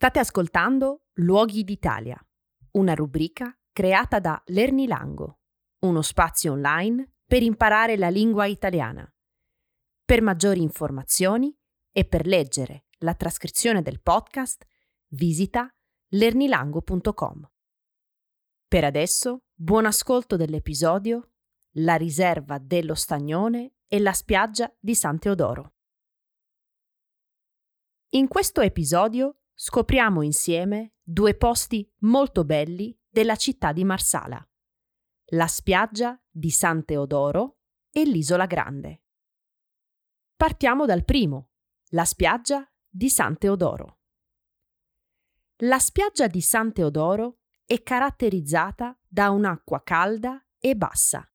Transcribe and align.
State 0.00 0.20
ascoltando 0.20 1.06
Luoghi 1.14 1.64
d'Italia, 1.64 2.24
una 2.74 2.94
rubrica 2.94 3.52
creata 3.72 4.20
da 4.20 4.40
Lernilango, 4.46 5.40
uno 5.86 6.02
spazio 6.02 6.52
online 6.52 7.14
per 7.26 7.42
imparare 7.42 7.96
la 7.96 8.08
lingua 8.08 8.46
italiana. 8.46 9.12
Per 10.04 10.22
maggiori 10.22 10.62
informazioni 10.62 11.52
e 11.90 12.04
per 12.04 12.28
leggere 12.28 12.84
la 12.98 13.14
trascrizione 13.14 13.82
del 13.82 14.00
podcast, 14.00 14.64
visita 15.14 15.68
lernilango.com. 16.10 17.50
Per 18.68 18.84
adesso, 18.84 19.46
buon 19.52 19.84
ascolto 19.84 20.36
dell'episodio 20.36 21.32
La 21.78 21.96
riserva 21.96 22.58
dello 22.58 22.94
Stagnone 22.94 23.78
e 23.88 23.98
la 23.98 24.12
spiaggia 24.12 24.72
di 24.78 24.94
San 24.94 25.18
Teodoro. 25.18 25.72
In 28.10 28.28
questo 28.28 28.60
episodio 28.60 29.37
scopriamo 29.60 30.22
insieme 30.22 30.92
due 31.02 31.34
posti 31.34 31.92
molto 32.02 32.44
belli 32.44 32.96
della 33.08 33.34
città 33.34 33.72
di 33.72 33.82
Marsala, 33.82 34.40
la 35.30 35.48
spiaggia 35.48 36.16
di 36.30 36.48
San 36.48 36.84
Teodoro 36.84 37.58
e 37.90 38.04
l'isola 38.04 38.46
Grande. 38.46 39.02
Partiamo 40.36 40.86
dal 40.86 41.04
primo, 41.04 41.50
la 41.88 42.04
spiaggia 42.04 42.70
di 42.88 43.10
San 43.10 43.36
Teodoro. 43.36 43.98
La 45.62 45.80
spiaggia 45.80 46.28
di 46.28 46.40
San 46.40 46.72
Teodoro 46.72 47.40
è 47.64 47.82
caratterizzata 47.82 48.96
da 49.08 49.30
un'acqua 49.30 49.82
calda 49.82 50.40
e 50.60 50.76
bassa. 50.76 51.28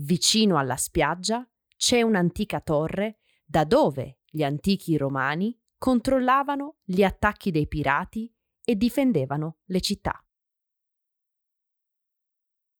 Vicino 0.00 0.58
alla 0.58 0.76
spiaggia 0.76 1.48
c'è 1.78 2.02
un'antica 2.02 2.60
torre 2.60 3.20
da 3.42 3.64
dove 3.64 4.18
gli 4.26 4.42
antichi 4.42 4.98
romani 4.98 5.58
controllavano 5.86 6.78
gli 6.82 7.04
attacchi 7.04 7.52
dei 7.52 7.68
pirati 7.68 8.28
e 8.64 8.74
difendevano 8.74 9.58
le 9.66 9.80
città. 9.80 10.20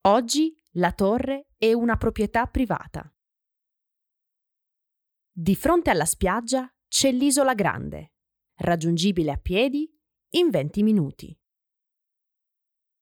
Oggi 0.09 0.61
la 0.73 0.91
torre 0.91 1.51
è 1.57 1.73
una 1.73 1.97
proprietà 1.99 2.47
privata. 2.47 3.09
Di 5.31 5.55
fronte 5.55 5.91
alla 5.91 6.05
spiaggia 6.05 6.69
c'è 6.89 7.13
l'isola 7.13 7.55
grande, 7.55 8.15
raggiungibile 8.57 9.31
a 9.31 9.37
piedi 9.37 9.89
in 10.31 10.51
20 10.51 10.83
minuti. 10.83 11.41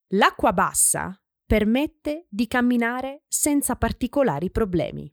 L'acqua 0.09 0.53
bassa 0.53 1.19
permette 1.47 2.27
di 2.29 2.47
camminare 2.47 3.25
senza 3.27 3.75
particolari 3.77 4.51
problemi. 4.51 5.11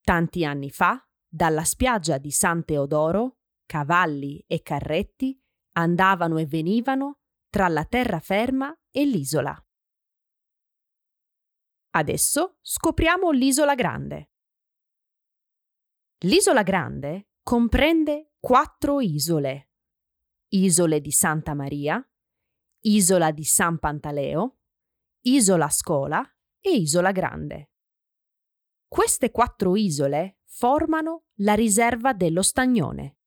Tanti 0.00 0.46
anni 0.46 0.70
fa, 0.70 1.06
dalla 1.28 1.64
spiaggia 1.64 2.16
di 2.16 2.30
San 2.30 2.64
Teodoro 2.64 3.34
cavalli 3.70 4.44
e 4.48 4.62
carretti 4.62 5.40
andavano 5.76 6.38
e 6.38 6.46
venivano 6.46 7.20
tra 7.48 7.68
la 7.68 7.84
terraferma 7.84 8.76
e 8.90 9.04
l'isola. 9.04 9.56
Adesso 11.90 12.58
scopriamo 12.60 13.30
l'isola 13.30 13.76
grande. 13.76 14.32
L'isola 16.24 16.64
grande 16.64 17.28
comprende 17.44 18.32
quattro 18.40 19.00
isole. 19.00 19.70
Isole 20.48 21.00
di 21.00 21.12
Santa 21.12 21.54
Maria, 21.54 22.04
Isola 22.80 23.30
di 23.30 23.44
San 23.44 23.78
Pantaleo, 23.78 24.58
Isola 25.26 25.68
Scola 25.68 26.28
e 26.58 26.70
Isola 26.70 27.12
Grande. 27.12 27.70
Queste 28.88 29.30
quattro 29.30 29.76
isole 29.76 30.40
formano 30.46 31.26
la 31.42 31.54
riserva 31.54 32.12
dello 32.12 32.42
Stagnone. 32.42 33.19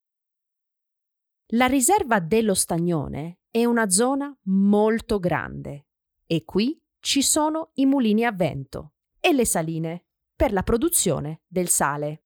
La 1.48 1.66
riserva 1.66 2.20
dello 2.20 2.54
Stagnone 2.54 3.40
è 3.50 3.66
una 3.66 3.90
zona 3.90 4.34
molto 4.44 5.18
grande 5.18 5.88
e 6.26 6.42
qui 6.44 6.82
ci 7.00 7.22
sono 7.22 7.72
i 7.74 7.84
mulini 7.84 8.24
a 8.24 8.32
vento 8.32 8.94
e 9.20 9.32
le 9.34 9.44
saline 9.44 10.06
per 10.34 10.52
la 10.52 10.62
produzione 10.62 11.42
del 11.46 11.68
sale. 11.68 12.24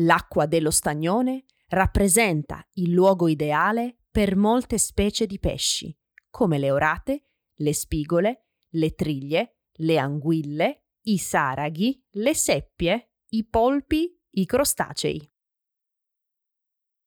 L'acqua 0.00 0.44
dello 0.44 0.70
Stagnone 0.70 1.46
rappresenta 1.68 2.66
il 2.74 2.90
luogo 2.90 3.26
ideale 3.26 3.96
per 4.10 4.36
molte 4.36 4.76
specie 4.76 5.26
di 5.26 5.38
pesci, 5.38 5.96
come 6.28 6.58
le 6.58 6.70
orate, 6.70 7.28
le 7.54 7.72
spigole, 7.72 8.48
le 8.72 8.94
triglie, 8.94 9.60
le 9.78 9.98
anguille, 9.98 10.84
i 11.04 11.16
saraghi, 11.16 12.04
le 12.10 12.34
seppie, 12.34 13.12
i 13.30 13.46
polpi, 13.46 14.14
i 14.32 14.44
crostacei. 14.44 15.29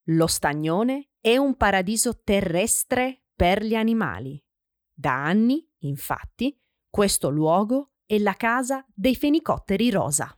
Lo 0.08 0.28
stagnone 0.28 1.12
è 1.22 1.38
un 1.38 1.56
paradiso 1.56 2.22
terrestre 2.24 3.24
per 3.34 3.64
gli 3.64 3.74
animali. 3.74 4.44
Da 4.94 5.24
anni, 5.24 5.66
infatti, 5.80 6.60
questo 6.90 7.30
luogo 7.30 7.94
è 8.06 8.20
la 8.20 8.34
casa 8.34 8.86
dei 8.94 9.16
fenicotteri 9.16 9.90
rosa. 9.90 10.38